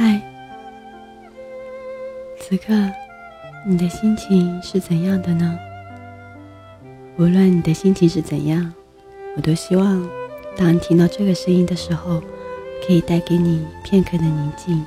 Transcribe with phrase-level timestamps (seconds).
[0.00, 0.22] 嗨，
[2.38, 2.72] 此刻
[3.66, 5.58] 你的心情是怎样的呢？
[7.16, 8.72] 无论你的心情是怎样，
[9.34, 10.08] 我都希望，
[10.56, 12.22] 当你听到这个声音的时候，
[12.86, 14.86] 可以带给你片刻的宁静。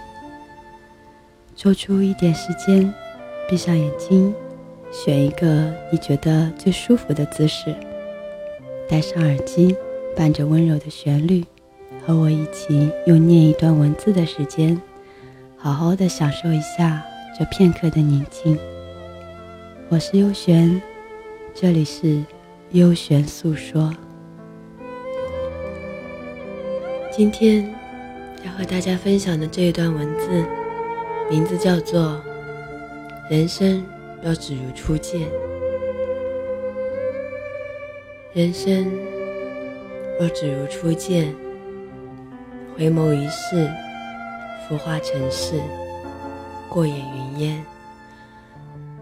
[1.57, 2.93] 抽出一点时间，
[3.49, 4.33] 闭上眼睛，
[4.93, 7.75] 选一个你觉得最舒服的姿势，
[8.87, 9.75] 戴上耳机，
[10.15, 11.43] 伴着温柔的旋律，
[12.07, 14.81] 和我一起用念一段文字的时间。
[15.63, 17.05] 好好的享受一下
[17.37, 18.57] 这片刻的宁静。
[19.89, 20.81] 我是幽璇，
[21.53, 22.25] 这里是
[22.71, 23.93] 幽璇诉说。
[27.11, 27.71] 今天
[28.43, 30.43] 要和大家分享的这一段文字，
[31.29, 32.19] 名字叫做
[33.29, 33.85] 《人生
[34.23, 35.21] 若只如初见》。
[38.33, 38.91] 人生
[40.19, 41.35] 若只如初见，
[42.75, 43.69] 回眸一世。
[44.71, 45.59] 浮华尘世，
[46.69, 47.61] 过眼云烟。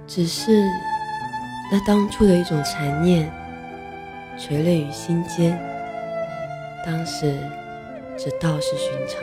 [0.08, 0.64] 只是
[1.72, 3.32] 那当初的一种残念，
[4.36, 5.56] 垂泪于心间。
[6.84, 7.38] 当时
[8.18, 9.22] 只道是寻常，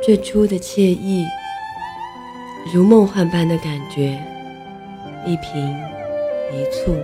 [0.00, 1.26] 最初的惬意，
[2.72, 4.22] 如梦幻般的感觉，
[5.26, 5.58] 一颦
[6.52, 6.96] 一蹙，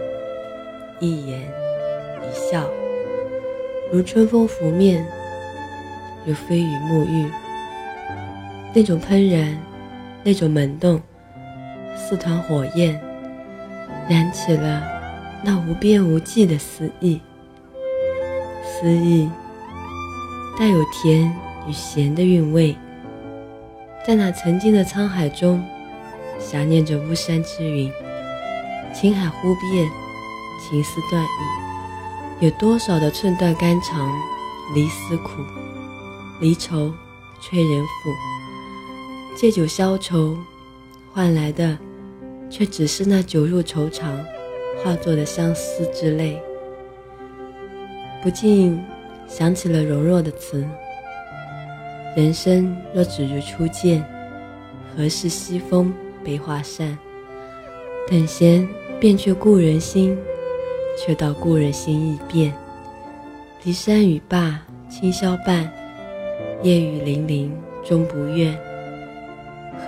[1.01, 2.65] 一言一笑，
[3.91, 5.05] 如春风拂面。
[6.27, 7.27] 如飞雨沐浴，
[8.73, 9.59] 那种喷然，
[10.23, 11.01] 那种萌动，
[11.97, 13.01] 似团火焰，
[14.09, 14.83] 燃起了
[15.43, 17.21] 那无边无际的思意。
[18.63, 19.29] 思意
[20.59, 21.31] 带有甜
[21.67, 22.77] 与咸的韵味，
[24.07, 25.63] 在那曾经的沧海中，
[26.39, 27.93] 想念着巫山之云，
[28.95, 29.89] 青海忽变，
[30.61, 34.11] 情丝断意，有多少的寸断肝肠，
[34.75, 35.31] 离思苦。
[36.41, 36.91] 离愁
[37.43, 38.11] 催人妇，
[39.37, 40.37] 借酒消愁，
[41.13, 41.79] 换来的
[42.51, 44.19] 却只是那酒入愁肠
[44.83, 46.41] 化作的相思之泪。
[48.23, 48.79] 不禁
[49.27, 50.67] 想起了容若的词
[52.17, 54.05] ：“人生若只如初见，
[54.95, 56.99] 何事西风悲画扇？
[58.09, 58.69] 等闲
[58.99, 60.19] 变却故人心，
[60.99, 62.53] 却道故人心易变。
[63.65, 64.61] 骊山语罢，
[64.91, 65.71] 清宵半。”
[66.63, 68.55] 夜雨霖铃终不怨，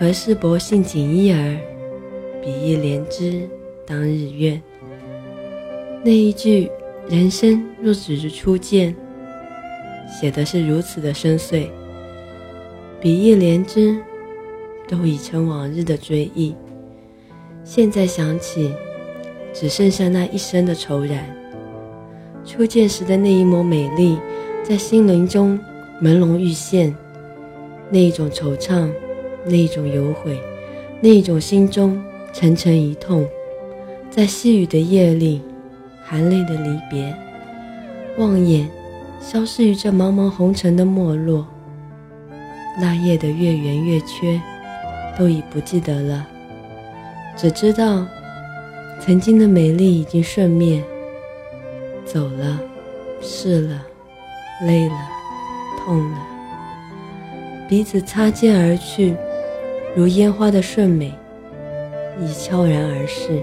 [0.02, 1.56] 何事薄幸锦衣儿？
[2.42, 3.48] 比翼连枝
[3.86, 4.60] 当日愿。
[6.02, 6.68] 那一句
[7.08, 8.92] “人生若只如初见”，
[10.10, 11.68] 写的是如此的深邃。
[13.00, 13.96] 比翼连枝，
[14.88, 16.52] 都已成往日的追忆。
[17.62, 18.74] 现在想起，
[19.52, 21.24] 只剩下那一生的愁然。
[22.44, 24.18] 初见时的那一抹美丽，
[24.64, 25.56] 在心灵中。
[26.02, 26.92] 朦胧欲现，
[27.88, 28.90] 那一种惆怅，
[29.44, 30.38] 那一种有悔，
[31.00, 33.28] 那一种心中沉沉一痛，
[34.10, 35.40] 在细雨的夜里，
[36.04, 37.14] 含泪的离别，
[38.18, 38.68] 望眼
[39.20, 41.46] 消失于这茫茫红尘的没落。
[42.80, 44.40] 那夜的月圆月缺，
[45.18, 46.26] 都已不记得了，
[47.36, 48.06] 只知道
[49.00, 50.82] 曾经的美丽已经瞬灭，
[52.04, 52.60] 走了，
[53.20, 53.82] 是了，
[54.66, 54.94] 累了。
[55.84, 56.18] 痛了，
[57.68, 59.16] 彼此擦肩而去，
[59.94, 61.12] 如烟花的瞬美，
[62.18, 63.42] 已悄然而逝。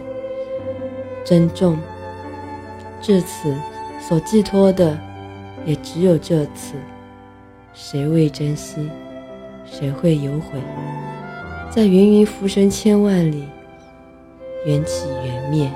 [1.24, 1.78] 珍重，
[3.00, 3.54] 至此
[4.00, 4.98] 所寄托的，
[5.64, 6.74] 也只有这次。
[7.72, 8.90] 谁未珍惜，
[9.64, 10.60] 谁会有悔？
[11.70, 13.48] 在芸芸浮生千万里，
[14.66, 15.70] 缘起缘灭。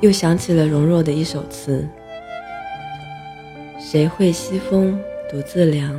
[0.00, 1.88] 又想起了容若的一首词。
[3.78, 5.94] 谁会西风独自凉？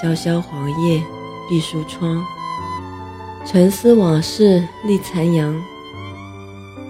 [0.00, 1.02] 萧萧黄叶
[1.48, 2.24] 闭疏窗。
[3.44, 5.60] 沉思往事立残阳。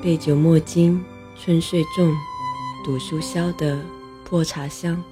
[0.03, 1.03] 杯酒莫惊
[1.37, 2.15] 春睡重，
[2.85, 3.79] 赌书消得
[4.25, 5.03] 破茶香。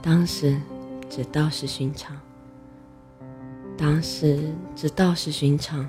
[0.00, 0.58] 当时
[1.10, 2.16] 只道是寻常。
[3.76, 5.86] 当时只道是寻常。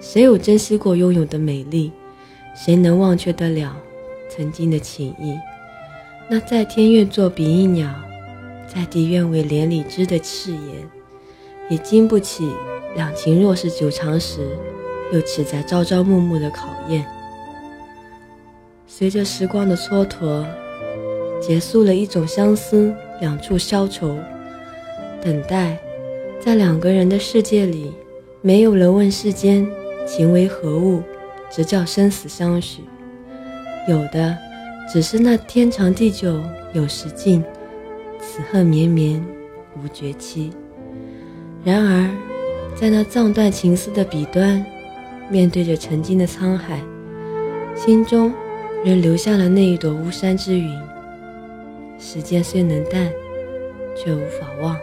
[0.00, 1.92] 谁有珍惜过拥有的美丽？
[2.56, 3.76] 谁能忘却得了
[4.30, 5.38] 曾经的情谊？
[6.28, 7.92] 那在天愿作比翼鸟，
[8.66, 10.88] 在地愿为连理枝的誓言，
[11.68, 12.48] 也经不起
[12.94, 14.56] 两情若是久长时，
[15.12, 17.04] 又岂在朝朝暮暮的考验。
[18.86, 20.44] 随着时光的蹉跎，
[21.40, 24.16] 结束了一种相思，两处消愁。
[25.22, 25.78] 等待，
[26.40, 27.92] 在两个人的世界里，
[28.42, 29.66] 没有人问世间
[30.06, 31.02] 情为何物，
[31.50, 32.82] 直叫生死相许。
[33.88, 34.36] 有的。
[34.86, 36.38] 只是那天长地久
[36.74, 37.42] 有时尽，
[38.26, 39.22] 此恨绵绵
[39.76, 40.50] 无绝期。
[41.62, 42.10] 然而，
[42.74, 44.64] 在那葬断情丝的彼端，
[45.30, 46.80] 面对着曾经的沧海，
[47.76, 48.32] 心中
[48.82, 50.74] 仍留下了那一朵巫山之云。
[51.98, 53.12] 时间虽能淡，
[53.94, 54.76] 却无法忘。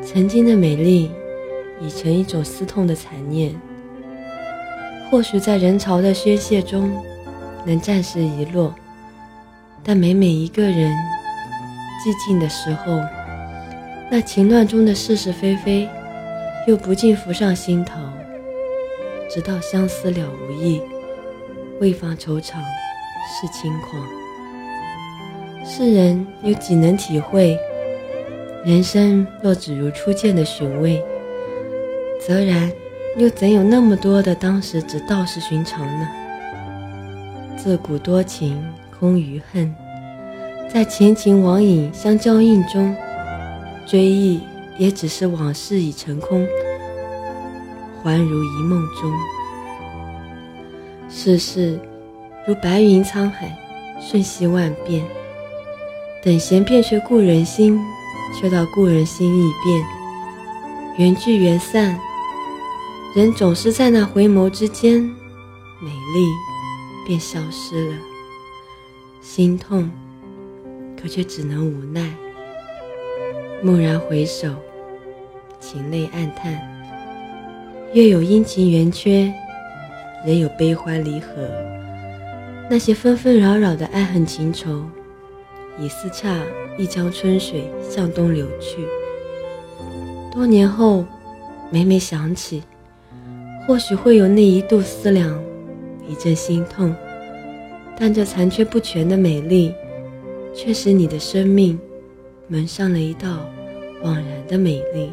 [0.00, 1.10] 曾经的美丽，
[1.80, 3.54] 已成一种思痛的残念。
[5.10, 6.90] 或许在人潮的宣泄中，
[7.66, 8.74] 能暂时遗落，
[9.84, 10.90] 但每每一个人
[12.02, 13.00] 寂静的时候，
[14.10, 15.88] 那情乱中的是是非非，
[16.66, 18.00] 又不禁浮上心头。
[19.30, 20.82] 直到相思了无益，
[21.80, 22.54] 未放惆怅
[23.24, 24.04] 是轻狂。
[25.64, 27.56] 世人又几能体会？
[28.64, 31.00] 人生若只如初见的寻味，
[32.20, 32.70] 则然。
[33.18, 36.08] 又怎有那么多的当时只道是寻常呢？
[37.58, 38.64] 自古多情
[38.98, 39.74] 空余恨，
[40.72, 42.96] 在前情往影相交映中，
[43.86, 44.40] 追忆
[44.78, 46.48] 也只是往事已成空，
[48.02, 49.12] 还如一梦中。
[51.10, 51.78] 世事
[52.48, 53.54] 如白云沧海，
[54.00, 55.04] 瞬息万变。
[56.24, 57.78] 等闲变却故人心，
[58.40, 59.84] 却道故人心易变。
[60.96, 62.00] 缘聚缘散。
[63.14, 65.02] 人总是在那回眸之间，
[65.82, 66.26] 美丽
[67.06, 67.96] 便消失了。
[69.20, 69.90] 心痛，
[71.02, 72.14] 可却只能无奈。
[73.62, 74.48] 蓦然回首，
[75.58, 76.56] 情泪暗淡。
[77.92, 79.32] 月有阴晴圆缺，
[80.24, 81.48] 人有悲欢离合。
[82.70, 84.84] 那些纷纷扰扰的爱恨情仇，
[85.78, 86.38] 已似恰
[86.78, 88.86] 一江春水向东流去。
[90.32, 91.04] 多年后，
[91.70, 92.62] 每每想起。
[93.66, 95.40] 或许会有那一度思量，
[96.08, 96.92] 一阵心痛，
[97.96, 99.72] 但这残缺不全的美丽，
[100.54, 101.78] 却使你的生命
[102.48, 103.48] 蒙上了一道
[104.02, 105.10] 惘然的美丽。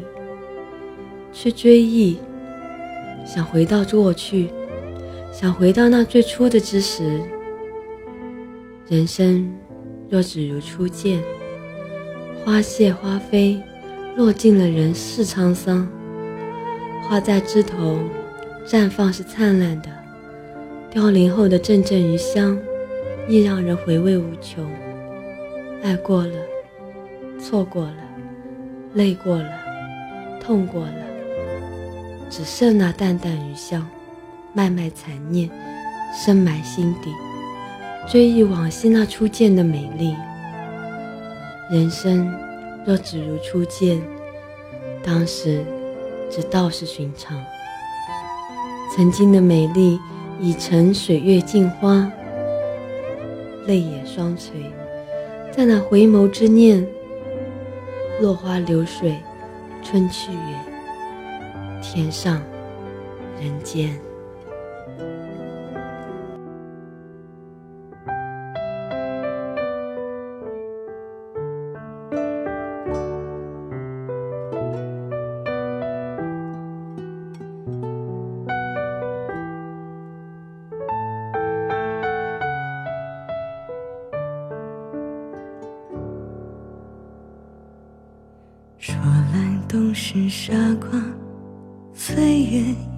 [1.32, 2.18] 去追忆，
[3.24, 4.48] 想回到过去，
[5.32, 7.20] 想回到那最初的之时。
[8.88, 9.52] 人生
[10.08, 11.22] 若只如初见，
[12.44, 13.60] 花谢花飞，
[14.16, 15.88] 落尽了人世沧桑。
[17.08, 17.98] 花在枝头。
[18.66, 19.88] 绽放是灿烂的，
[20.90, 22.56] 凋零后的阵阵余香，
[23.26, 24.64] 亦让人回味无穷。
[25.82, 26.34] 爱过了，
[27.38, 27.96] 错过了，
[28.94, 29.50] 累过了，
[30.40, 31.04] 痛过了，
[32.28, 33.88] 只剩那淡淡余香，
[34.52, 35.48] 脉脉残念，
[36.14, 37.10] 深埋心底。
[38.08, 40.14] 追忆往昔那初见的美丽，
[41.70, 42.30] 人生
[42.84, 44.02] 若只如初见，
[45.02, 45.64] 当时
[46.30, 47.36] 只道是寻常。
[48.94, 49.98] 曾经的美丽
[50.40, 52.10] 已成水月镜花，
[53.66, 54.70] 泪眼双垂，
[55.52, 56.86] 在那回眸之念，
[58.20, 59.16] 落花流水，
[59.82, 62.40] 春去远，天上
[63.40, 64.09] 人间。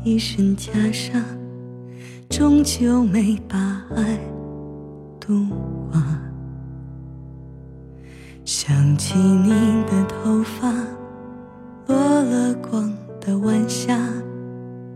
[0.04, 1.22] 一身袈裟，
[2.28, 4.18] 终究没把爱
[5.20, 5.46] 渡
[5.90, 6.02] 化。
[8.44, 9.50] 想起你
[9.84, 10.72] 的头发，
[11.86, 13.96] 落了光的晚霞，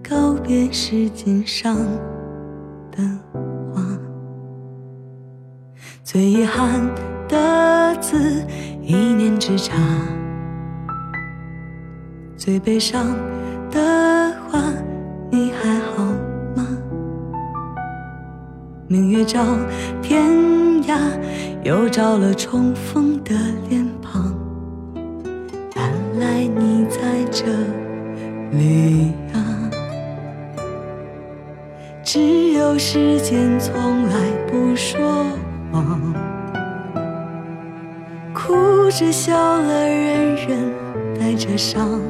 [0.02, 1.76] 告别时间上
[2.90, 3.02] 的
[3.72, 3.82] 花。
[6.02, 6.84] 最遗憾
[7.28, 8.44] 的字，
[8.82, 9.76] 一念之差。
[12.36, 13.16] 最悲伤
[18.88, 19.44] 明月照
[20.00, 20.24] 天
[20.84, 20.96] 涯，
[21.64, 23.34] 又照了重逢的
[23.68, 24.32] 脸庞。
[25.74, 27.46] 原来你在这
[28.56, 29.68] 里啊！
[32.04, 35.26] 只有时间从来不说
[35.72, 36.14] 谎，
[38.32, 40.72] 哭着笑了，人人
[41.18, 42.00] 带着伤。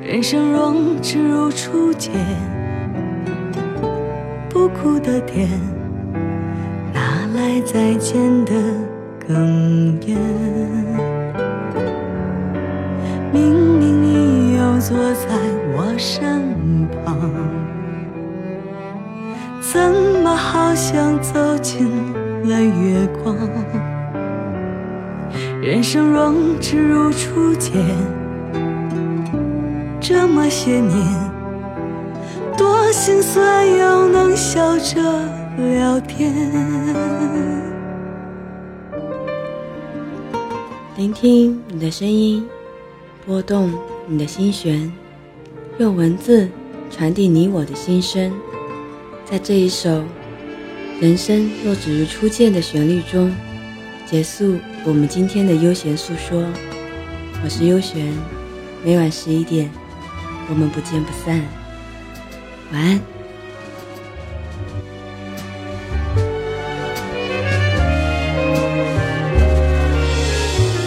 [0.00, 0.72] 人生若
[1.02, 2.12] 只如初见，
[4.56, 5.46] 不哭的甜，
[6.90, 7.00] 哪
[7.34, 8.54] 来再见的
[9.28, 9.34] 哽
[10.06, 10.16] 咽？
[13.30, 15.28] 明明你又坐在
[15.76, 17.18] 我身旁，
[19.60, 21.86] 怎么好像走进
[22.44, 23.36] 了月光？
[25.60, 27.74] 人生若只如初见，
[30.00, 31.25] 这么些年，
[32.96, 34.98] 心酸又能笑着
[35.58, 36.32] 聊天。
[40.96, 42.42] 聆听你的声音，
[43.26, 43.70] 拨动
[44.06, 44.90] 你的心弦，
[45.76, 46.48] 用文字
[46.90, 48.32] 传递你我的心声，
[49.26, 50.02] 在这一首。
[50.98, 53.30] 人生若只如初见的旋律中，
[54.06, 56.42] 结束我们今天的悠闲诉说。
[57.44, 58.10] 我是悠璇，
[58.82, 59.70] 每晚十一点，
[60.48, 61.65] 我们不见不散。
[62.72, 63.00] 晚安。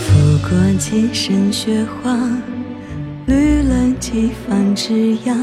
[0.02, 2.18] 拂过几身雪花，
[3.26, 5.36] 绿了几番枝桠，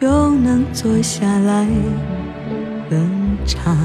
[0.00, 1.66] 又能坐下来。
[2.90, 3.76] 冷茶，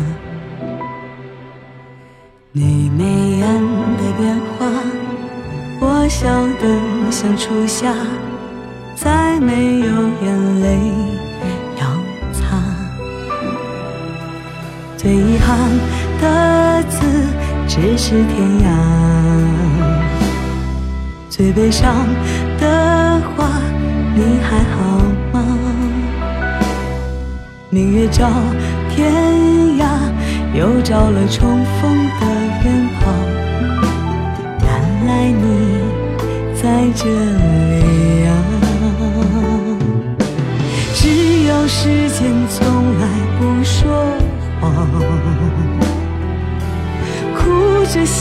[2.54, 3.04] 你眉
[3.38, 3.62] 眼
[3.98, 4.66] 的变化，
[5.82, 7.94] 我笑得像初夏，
[8.96, 9.86] 再没有
[10.22, 10.80] 眼泪
[17.76, 18.66] 咫尺天涯，
[21.28, 22.08] 最悲伤
[22.60, 23.50] 的话，
[24.14, 25.02] 你还好
[25.34, 25.44] 吗？
[27.72, 28.30] 明月照。
[28.92, 29.12] 天
[29.80, 29.88] 涯
[30.54, 32.28] 又照了重逢的
[32.64, 33.12] 远方，
[34.62, 34.70] 原
[35.08, 35.44] 来你
[36.54, 36.62] 在
[36.94, 37.53] 这里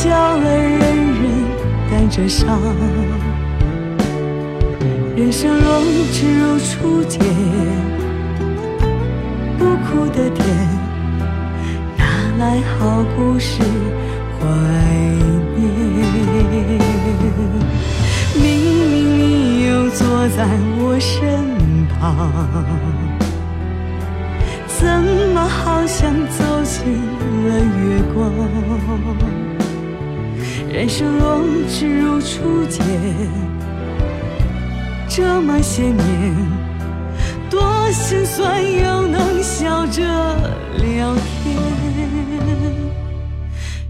[0.02, 1.23] 笑了，人人
[1.88, 2.59] 带着伤。
[5.14, 5.80] 人生若
[6.11, 7.21] 只如初见。
[9.56, 10.44] 不苦的甜，
[11.97, 12.02] 哪
[12.40, 13.62] 来好故事
[14.40, 14.42] 怀
[15.54, 15.62] 念？
[18.35, 18.44] 明
[18.90, 19.21] 明你
[19.66, 20.49] 又坐在
[20.80, 21.14] 我身
[21.87, 22.02] 旁，
[24.66, 24.82] 怎
[25.32, 26.80] 么好像走进
[27.47, 28.18] 了月光？
[30.73, 31.38] 人生若
[31.69, 32.83] 只如初见，
[35.07, 36.35] 这么些年。
[37.50, 40.02] 多心酸，又能笑着
[40.79, 41.55] 聊天。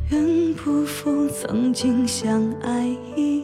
[0.09, 3.42] 愿不负曾经相爱一。